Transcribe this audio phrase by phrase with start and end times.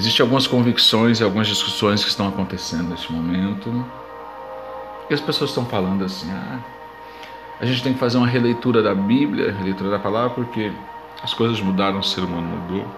[0.00, 3.84] Existem algumas convicções e algumas discussões que estão acontecendo neste momento.
[5.10, 6.58] E as pessoas estão falando assim: ah,
[7.60, 10.72] a gente tem que fazer uma releitura da Bíblia, releitura da palavra, porque
[11.22, 12.88] as coisas mudaram, o ser humano mudou.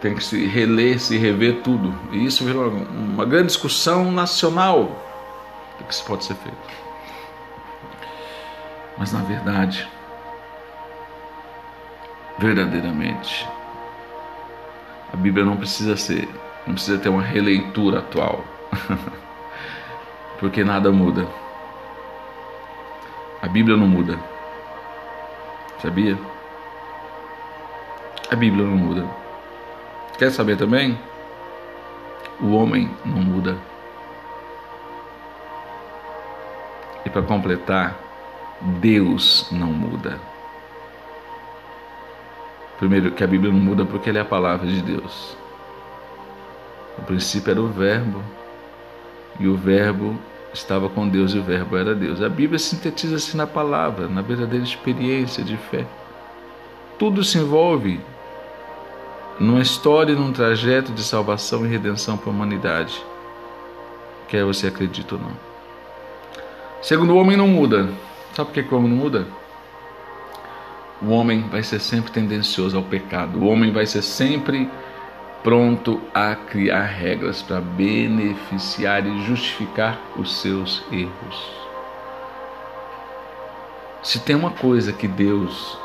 [0.00, 1.92] Tem que se reler, se rever tudo.
[2.12, 4.84] E isso virou uma, grande discussão nacional
[5.80, 6.56] do que se pode ser feito.
[8.96, 9.84] Mas na verdade,
[12.38, 13.48] verdadeiramente,
[15.14, 16.28] a Bíblia não precisa ser,
[16.66, 18.44] não precisa ter uma releitura atual.
[20.40, 21.24] Porque nada muda.
[23.40, 24.18] A Bíblia não muda.
[25.80, 26.18] Sabia?
[28.28, 29.06] A Bíblia não muda.
[30.18, 30.98] Quer saber também?
[32.40, 33.56] O homem não muda.
[37.06, 37.94] E para completar,
[38.80, 40.18] Deus não muda.
[42.84, 45.34] Primeiro, que a Bíblia não muda porque ela é a palavra de Deus.
[46.98, 48.22] O princípio era o Verbo,
[49.40, 50.18] e o Verbo
[50.52, 52.20] estava com Deus e o Verbo era Deus.
[52.20, 55.86] A Bíblia sintetiza-se na palavra, na verdadeira experiência de fé.
[56.98, 57.98] Tudo se envolve
[59.40, 63.02] numa história e num trajeto de salvação e redenção para a humanidade,
[64.28, 65.32] quer você acredite ou não.
[66.82, 67.88] Segundo, o homem não muda.
[68.34, 69.26] Sabe por que o homem não muda?
[71.04, 73.38] O homem vai ser sempre tendencioso ao pecado.
[73.38, 74.70] O homem vai ser sempre
[75.42, 81.52] pronto a criar regras para beneficiar e justificar os seus erros.
[84.02, 85.78] Se tem uma coisa que Deus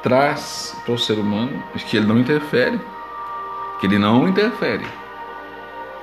[0.00, 2.80] traz para o ser humano, que ele não interfere,
[3.80, 4.86] que ele não interfere,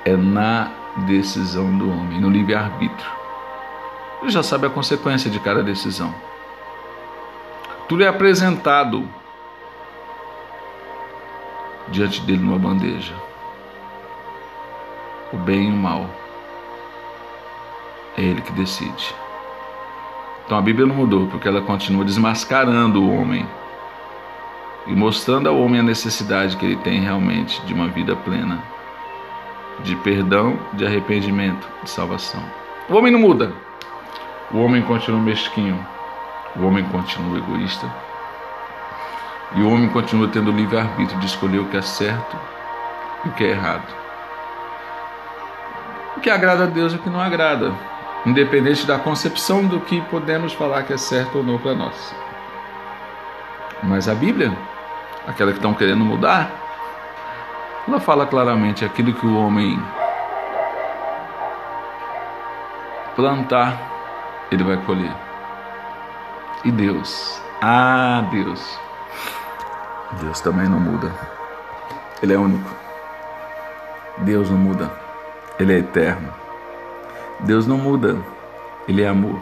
[0.03, 0.69] é na
[1.08, 3.12] decisão do homem, no livre-arbítrio.
[4.22, 6.14] Ele já sabe a consequência de cada decisão.
[7.92, 9.06] Tudo é apresentado
[11.89, 13.14] diante dele numa bandeja.
[15.34, 16.09] O bem e o mal.
[18.18, 19.13] É ele que decide.
[20.46, 23.46] Então a Bíblia não mudou, porque ela continua desmascarando o homem
[24.88, 28.63] e mostrando ao homem a necessidade que ele tem realmente de uma vida plena,
[29.84, 32.41] de perdão, de arrependimento, de salvação.
[32.88, 33.51] O homem não muda.
[34.50, 35.85] O homem continua mesquinho,
[36.56, 37.88] o homem continua egoísta.
[39.56, 42.38] E o homem continua tendo o livre-arbítrio de escolher o que é certo
[43.25, 43.88] e o que é errado.
[46.16, 47.73] O que agrada a Deus e o que não agrada,
[48.25, 52.16] independente da concepção do que podemos falar que é certo ou não para nós.
[53.83, 54.56] Mas a Bíblia,
[55.28, 56.50] aquela que estão querendo mudar,
[57.88, 59.81] ela fala claramente aquilo que o homem
[63.16, 63.78] plantar,
[64.51, 65.31] ele vai colher.
[66.64, 68.80] E Deus, ah Deus,
[70.22, 71.12] Deus também não muda.
[72.22, 72.70] Ele é único.
[74.20, 74.92] Deus não muda.
[75.58, 76.32] Ele é eterno.
[77.40, 78.18] Deus não muda.
[78.88, 79.40] Ele é amor.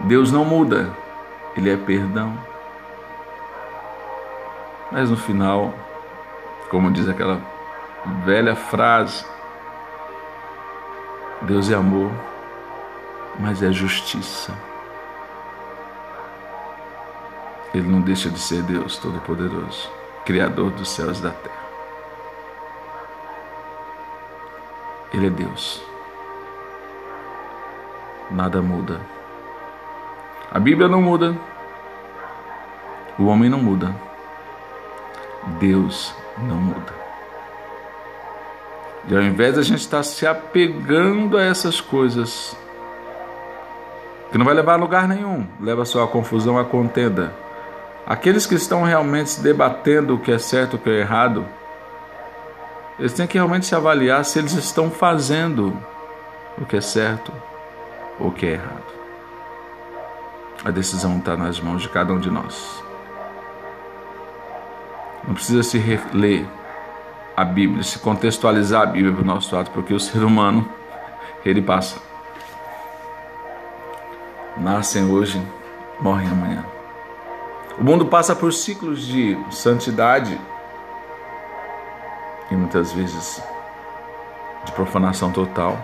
[0.00, 0.90] Deus não muda.
[1.56, 2.36] Ele é perdão.
[4.90, 5.72] Mas no final,
[6.68, 7.40] como diz aquela
[8.24, 9.24] velha frase,
[11.42, 12.10] Deus é amor,
[13.38, 14.52] mas é justiça.
[17.74, 19.90] Ele não deixa de ser Deus Todo-Poderoso,
[20.24, 21.62] Criador dos céus e da terra.
[25.12, 25.82] Ele é Deus.
[28.30, 29.00] Nada muda.
[30.50, 31.36] A Bíblia não muda.
[33.18, 33.94] O homem não muda.
[35.58, 36.92] Deus não muda.
[39.08, 42.56] E ao invés de a gente estar se apegando a essas coisas,
[44.30, 47.34] que não vai levar a lugar nenhum, leva só a confusão, a contenda,
[48.06, 51.46] Aqueles que estão realmente debatendo o que é certo e o que é errado,
[52.98, 55.76] eles têm que realmente se avaliar se eles estão fazendo
[56.58, 57.32] o que é certo
[58.18, 58.92] ou o que é errado.
[60.64, 62.82] A decisão está nas mãos de cada um de nós.
[65.26, 65.78] Não precisa se
[66.12, 66.46] ler
[67.36, 70.68] a Bíblia, se contextualizar a Bíblia para o nosso ato, porque o ser humano,
[71.44, 72.00] ele passa.
[74.56, 75.40] Nascem hoje,
[76.00, 76.64] morrem amanhã.
[77.78, 80.38] O mundo passa por ciclos de santidade
[82.50, 83.42] e muitas vezes
[84.64, 85.78] de profanação total,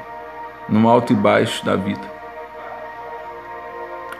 [0.69, 2.06] no alto e baixo da vida,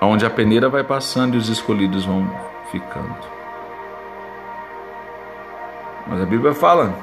[0.01, 2.29] onde a peneira vai passando e os escolhidos vão
[2.71, 3.17] ficando.
[6.07, 6.95] Mas a Bíblia fala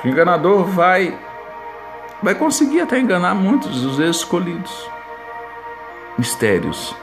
[0.00, 1.16] que o enganador vai
[2.22, 4.88] vai conseguir até enganar muitos dos escolhidos.
[6.16, 6.94] Mistérios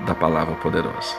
[0.00, 1.16] da palavra poderosa.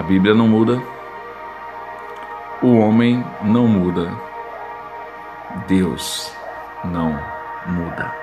[0.00, 0.82] A Bíblia não muda,
[2.62, 4.10] o homem não muda,
[5.68, 6.34] Deus
[6.82, 7.20] não
[7.66, 8.19] muda.